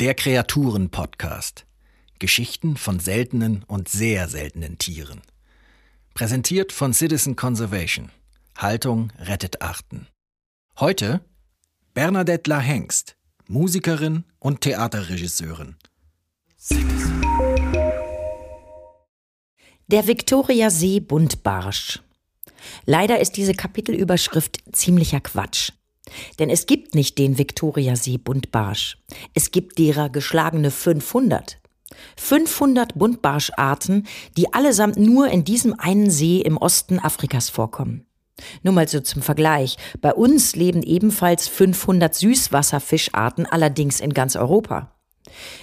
[0.00, 1.66] Der Kreaturen-Podcast.
[2.18, 5.20] Geschichten von seltenen und sehr seltenen Tieren.
[6.14, 8.10] Präsentiert von Citizen Conservation.
[8.56, 10.06] Haltung rettet Arten.
[10.78, 11.20] Heute
[11.92, 13.14] Bernadette La Hengst,
[13.46, 15.76] Musikerin und Theaterregisseurin.
[19.88, 22.00] Der Viktoriasee Buntbarsch.
[22.86, 25.72] Leider ist diese Kapitelüberschrift ziemlicher Quatsch.
[26.38, 28.98] Denn es gibt nicht den Viktoriasee Buntbarsch.
[29.34, 31.58] Es gibt derer geschlagene 500.
[32.16, 34.06] 500 Buntbarscharten,
[34.36, 38.06] die allesamt nur in diesem einen See im Osten Afrikas vorkommen.
[38.62, 39.76] Nur mal so zum Vergleich.
[40.00, 44.94] Bei uns leben ebenfalls 500 Süßwasserfischarten, allerdings in ganz Europa.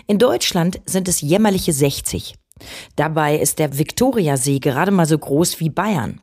[0.05, 2.35] In Deutschland sind es jämmerliche 60.
[2.95, 6.21] Dabei ist der Viktoriasee gerade mal so groß wie Bayern.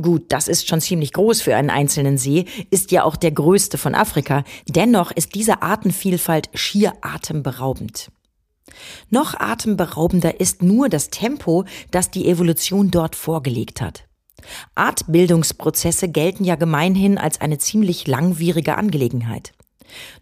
[0.00, 3.78] Gut, das ist schon ziemlich groß für einen einzelnen See, ist ja auch der größte
[3.78, 4.44] von Afrika.
[4.68, 8.10] Dennoch ist diese Artenvielfalt schier atemberaubend.
[9.08, 14.04] Noch atemberaubender ist nur das Tempo, das die Evolution dort vorgelegt hat.
[14.74, 19.54] Artbildungsprozesse gelten ja gemeinhin als eine ziemlich langwierige Angelegenheit.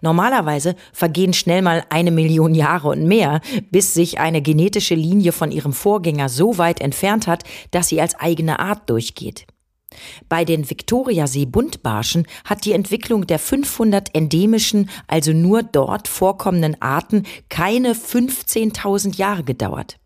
[0.03, 3.41] Normalerweise vergehen schnell mal eine Million Jahre und mehr,
[3.73, 8.15] bis sich eine genetische Linie von ihrem Vorgänger so weit entfernt hat, dass sie als
[8.15, 9.47] eigene Art durchgeht.
[10.29, 17.95] Bei den Viktoriasee-Buntbarschen hat die Entwicklung der 500 endemischen, also nur dort vorkommenden Arten keine
[17.95, 19.99] 15.000 Jahre gedauert.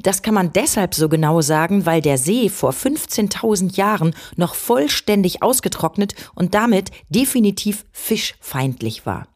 [0.00, 5.42] Das kann man deshalb so genau sagen, weil der See vor 15.000 Jahren noch vollständig
[5.42, 9.29] ausgetrocknet und damit definitiv fischfeindlich war.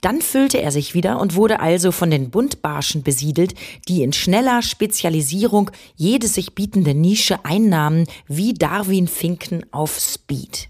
[0.00, 3.54] Dann füllte er sich wieder und wurde also von den Buntbarschen besiedelt,
[3.88, 10.68] die in schneller Spezialisierung jede sich bietende Nische einnahmen, wie Darwin-Finken auf Speed.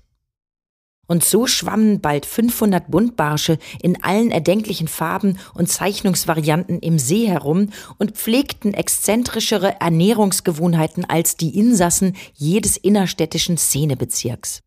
[1.06, 7.70] Und so schwammen bald 500 Buntbarsche in allen erdenklichen Farben und Zeichnungsvarianten im See herum
[7.98, 14.63] und pflegten exzentrischere Ernährungsgewohnheiten als die Insassen jedes innerstädtischen Szenebezirks.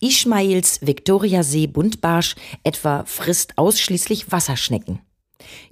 [0.00, 5.00] Ismails Viktoriasee Buntbarsch etwa frisst ausschließlich Wasserschnecken.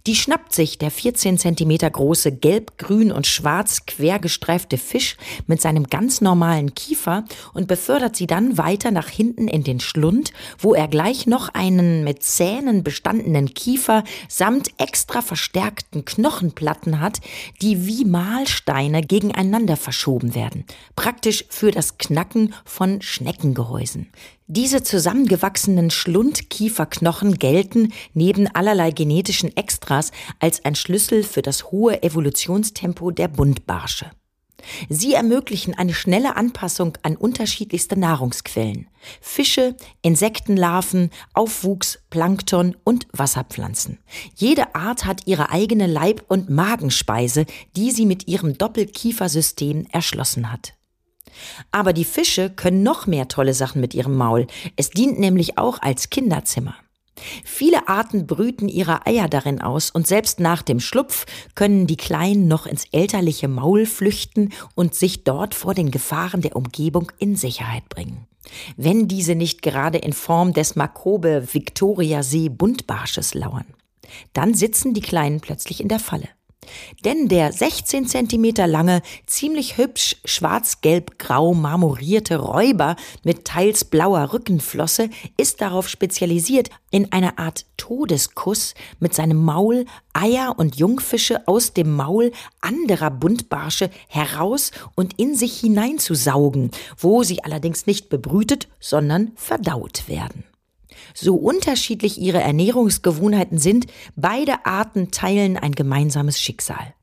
[0.09, 5.87] Die schnappt sich der 14 Zentimeter große gelb, grün und schwarz quergestreifte Fisch mit seinem
[5.87, 7.25] ganz normalen Kiefer
[7.55, 12.03] und befördert sie dann weiter nach hinten in den Schlund, wo er gleich noch einen
[12.03, 17.21] mit Zähnen bestandenen Kiefer samt extra verstärkten Knochenplatten hat,
[17.61, 20.65] die wie Mahlsteine gegeneinander verschoben werden.
[20.97, 24.09] Praktisch für das Knacken von Schneckengehäusen.
[24.55, 29.57] Diese zusammengewachsenen Schlundkieferknochen gelten neben allerlei genetischen
[29.93, 34.11] Extras als ein Schlüssel für das hohe Evolutionstempo der Buntbarsche.
[34.89, 38.87] Sie ermöglichen eine schnelle Anpassung an unterschiedlichste Nahrungsquellen.
[39.21, 43.99] Fische, Insektenlarven, Aufwuchs, Plankton und Wasserpflanzen.
[44.37, 50.75] Jede Art hat ihre eigene Leib- und Magenspeise, die sie mit ihrem Doppelkiefersystem erschlossen hat.
[51.73, 54.47] Aber die Fische können noch mehr tolle Sachen mit ihrem Maul.
[54.77, 56.77] Es dient nämlich auch als Kinderzimmer.
[57.45, 62.49] Viele Arten brüten ihre Eier darin aus und selbst nach dem Schlupf können die Kleinen
[62.49, 67.89] noch ins elterliche Maul flüchten und sich dort vor den Gefahren der Umgebung in Sicherheit
[67.89, 68.27] bringen.
[68.77, 73.67] Wenn diese nicht gerade in Form des Makrobe Victoria See Buntbarsches lauern.
[74.33, 76.29] Dann sitzen die Kleinen plötzlich in der Falle.
[77.05, 85.61] Denn der 16 Zentimeter lange, ziemlich hübsch schwarz-gelb-grau marmorierte Räuber mit teils blauer Rückenflosse ist
[85.61, 92.33] darauf spezialisiert, in einer Art Todeskuss mit seinem Maul Eier und Jungfische aus dem Maul
[92.61, 100.45] anderer Buntbarsche heraus und in sich hineinzusaugen, wo sie allerdings nicht bebrütet, sondern verdaut werden.
[101.15, 103.87] So unterschiedlich ihre Ernährungsgewohnheiten sind,
[104.17, 106.95] beide Arten teilen ein gemeinsames Schicksal.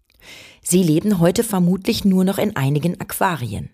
[0.62, 3.72] Sie leben heute vermutlich nur noch in einigen Aquarien.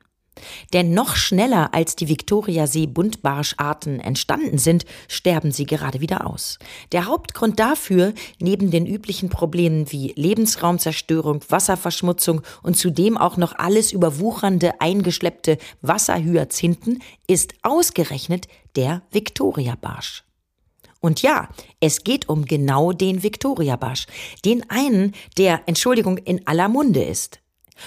[0.74, 6.59] Denn noch schneller als die Viktoriasee-Buntbarscharten entstanden sind, sterben sie gerade wieder aus.
[6.91, 13.91] Der Hauptgrund dafür, neben den üblichen Problemen wie Lebensraumzerstörung, Wasserverschmutzung und zudem auch noch alles
[13.91, 20.23] überwuchernde eingeschleppte Wasserhyazinthen, ist ausgerechnet der Viktoriabarsch.
[20.99, 21.49] Und ja,
[21.79, 24.07] es geht um genau den Viktoriabarsch,
[24.43, 27.39] den einen, der, Entschuldigung, in aller Munde ist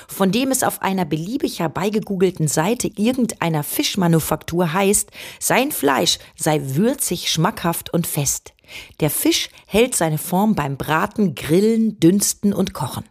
[0.07, 7.31] von dem es auf einer beliebig herbeigegoogelten Seite irgendeiner Fischmanufaktur heißt, sein Fleisch sei würzig,
[7.31, 8.53] schmackhaft und fest.
[9.01, 13.05] Der Fisch hält seine Form beim Braten, Grillen, Dünsten und Kochen.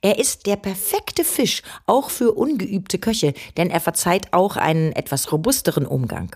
[0.00, 5.30] Er ist der perfekte Fisch, auch für ungeübte Köche, denn er verzeiht auch einen etwas
[5.30, 6.34] robusteren Umgang.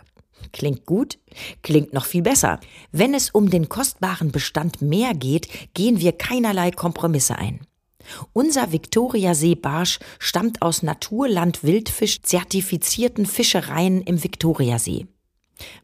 [0.52, 1.18] Klingt gut,
[1.62, 2.60] klingt noch viel besser.
[2.92, 7.60] Wenn es um den kostbaren Bestand Meer geht, gehen wir keinerlei Kompromisse ein.
[8.32, 15.06] Unser Viktoriasee-Barsch stammt aus Naturland Wildfisch zertifizierten Fischereien im Viktoriasee.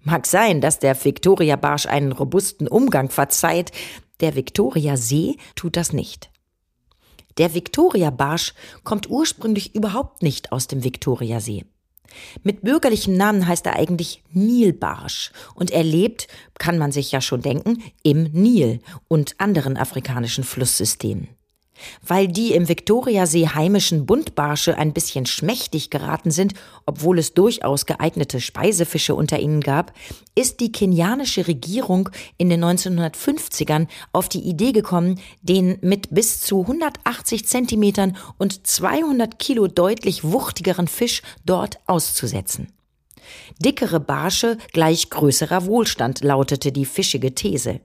[0.02, 3.72] Mag sein, dass der Viktoria-Barsch einen robusten Umgang verzeiht,
[4.20, 6.30] der Viktoriasee tut das nicht.
[7.36, 8.54] Der Viktoria-Barsch
[8.84, 11.64] kommt ursprünglich überhaupt nicht aus dem Viktoriasee.
[12.42, 16.28] Mit bürgerlichem Namen heißt er eigentlich Nilbarsch und er lebt,
[16.58, 21.28] kann man sich ja schon denken, im Nil und anderen afrikanischen Flusssystemen.
[22.06, 26.54] Weil die im Viktoriasee heimischen Buntbarsche ein bisschen schmächtig geraten sind,
[26.86, 29.92] obwohl es durchaus geeignete Speisefische unter ihnen gab,
[30.34, 36.62] ist die kenianische Regierung in den 1950ern auf die Idee gekommen, den mit bis zu
[36.62, 42.72] 180 Zentimetern und 200 Kilo deutlich wuchtigeren Fisch dort auszusetzen.
[43.58, 47.80] Dickere Barsche gleich größerer Wohlstand lautete die fischige These.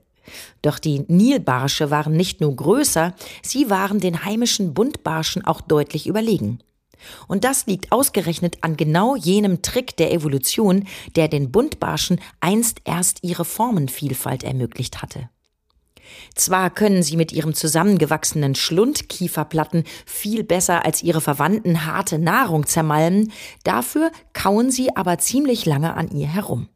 [0.62, 6.60] Doch die Nilbarsche waren nicht nur größer, sie waren den heimischen Buntbarschen auch deutlich überlegen.
[7.28, 10.86] Und das liegt ausgerechnet an genau jenem Trick der Evolution,
[11.16, 15.30] der den Buntbarschen einst erst ihre Formenvielfalt ermöglicht hatte.
[16.34, 23.32] Zwar können sie mit ihrem zusammengewachsenen Schlundkieferplatten viel besser als ihre Verwandten harte Nahrung zermalmen,
[23.64, 26.68] dafür kauen sie aber ziemlich lange an ihr herum.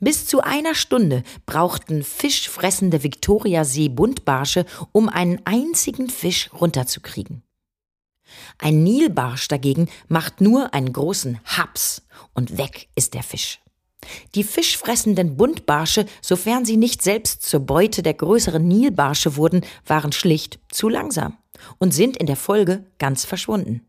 [0.00, 7.42] Bis zu einer Stunde brauchten fischfressende Viktoriasee-Buntbarsche, um einen einzigen Fisch runterzukriegen.
[8.58, 12.02] Ein Nilbarsch dagegen macht nur einen großen Haps
[12.34, 13.60] und weg ist der Fisch.
[14.34, 20.58] Die fischfressenden Buntbarsche, sofern sie nicht selbst zur Beute der größeren Nilbarsche wurden, waren schlicht
[20.70, 21.36] zu langsam
[21.78, 23.86] und sind in der Folge ganz verschwunden.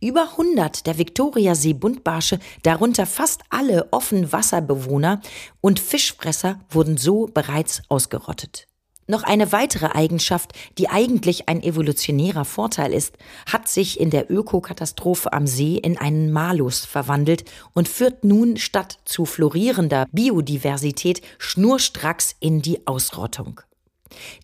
[0.00, 5.20] Über 100 der Viktoriasee-Buntbarsche, darunter fast alle Offenwasserbewohner
[5.60, 8.66] und Fischfresser, wurden so bereits ausgerottet.
[9.08, 13.16] Noch eine weitere Eigenschaft, die eigentlich ein evolutionärer Vorteil ist,
[13.46, 18.98] hat sich in der Ökokatastrophe am See in einen Malus verwandelt und führt nun statt
[19.04, 23.60] zu florierender Biodiversität schnurstracks in die Ausrottung.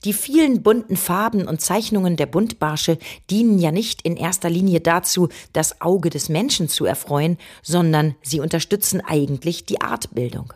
[0.05, 2.99] Die vielen bunten Farben und Zeichnungen der Buntbarsche
[3.31, 8.41] dienen ja nicht in erster Linie dazu, das Auge des Menschen zu erfreuen, sondern sie
[8.41, 10.53] unterstützen eigentlich die Artbildung.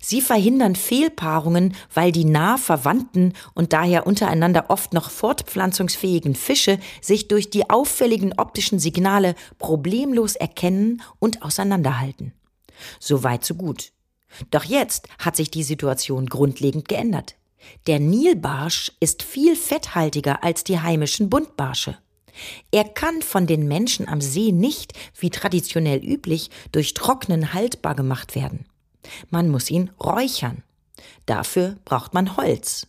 [0.00, 7.28] Sie verhindern Fehlpaarungen, weil die nah verwandten und daher untereinander oft noch fortpflanzungsfähigen Fische sich
[7.28, 12.32] durch die auffälligen optischen Signale problemlos erkennen und auseinanderhalten.
[13.00, 13.92] So weit, so gut.
[14.50, 17.36] Doch jetzt hat sich die Situation grundlegend geändert.
[17.86, 21.96] Der Nilbarsch ist viel fetthaltiger als die heimischen Buntbarsche.
[22.70, 28.34] Er kann von den Menschen am See nicht, wie traditionell üblich, durch Trocknen haltbar gemacht
[28.34, 28.66] werden.
[29.30, 30.62] Man muss ihn räuchern.
[31.26, 32.86] Dafür braucht man Holz.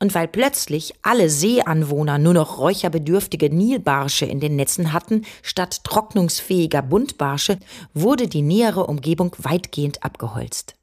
[0.00, 6.80] Und weil plötzlich alle Seeanwohner nur noch räucherbedürftige Nilbarsche in den Netzen hatten, statt trocknungsfähiger
[6.80, 7.58] Buntbarsche,
[7.92, 10.75] wurde die nähere Umgebung weitgehend abgeholzt.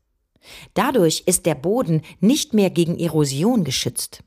[0.74, 4.24] Dadurch ist der Boden nicht mehr gegen Erosion geschützt.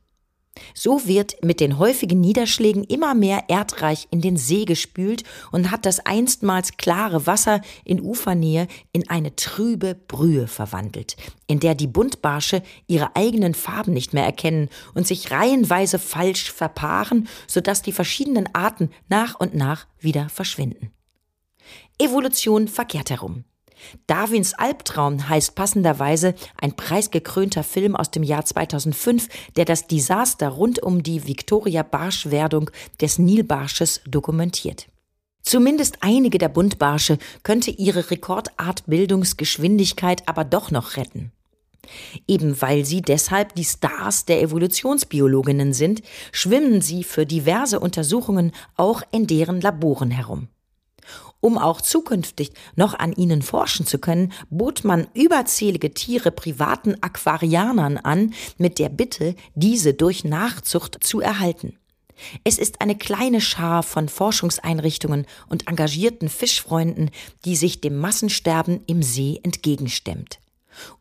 [0.75, 5.23] So wird mit den häufigen Niederschlägen immer mehr Erdreich in den See gespült
[5.53, 11.17] und hat das einstmals klare Wasser in Ufernähe in eine trübe Brühe verwandelt,
[11.47, 17.29] in der die Buntbarsche ihre eigenen Farben nicht mehr erkennen und sich reihenweise falsch verpaaren,
[17.47, 20.91] sodass die verschiedenen Arten nach und nach wieder verschwinden.
[21.99, 23.45] Evolution verkehrt herum.
[24.07, 30.83] Darwins Albtraum heißt passenderweise ein preisgekrönter Film aus dem Jahr 2005, der das Desaster rund
[30.83, 34.89] um die Victoria-Barschwerdung des Nilbarsches dokumentiert.
[35.43, 41.31] Zumindest einige der Buntbarsche könnte ihre Rekordartbildungsgeschwindigkeit aber doch noch retten.
[42.27, 46.03] Eben weil sie deshalb die Stars der Evolutionsbiologinnen sind,
[46.33, 50.49] schwimmen sie für diverse Untersuchungen auch in deren Laboren herum.
[51.47, 57.99] Um auch zukünftig noch an ihnen forschen zu können, bot man überzählige Tiere privaten Aquarianern
[57.99, 61.79] an, mit der Bitte, diese durch Nachzucht zu erhalten.
[62.43, 67.13] Es ist eine kleine Schar von Forschungseinrichtungen und engagierten Fischfreunden,
[67.45, 70.41] die sich dem Massensterben im See entgegenstemmt.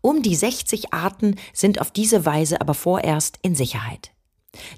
[0.02, 4.12] Um die 60 Arten sind auf diese Weise aber vorerst in Sicherheit.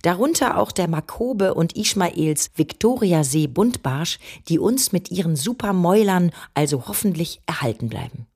[0.02, 7.42] Darunter auch der Makobe und Ismaels Viktoriasee Buntbarsch, die uns mit ihren Supermäulern also hoffentlich
[7.46, 8.28] erhalten bleiben.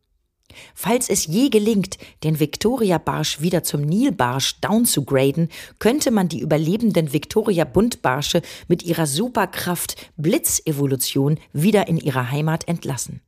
[0.73, 8.41] Falls es je gelingt, den Viktoria-Barsch wieder zum Nilbarsch downzugraden, könnte man die überlebenden Viktoria-Buntbarsche
[8.67, 13.21] mit ihrer Superkraft Blitzevolution wieder in ihre Heimat entlassen.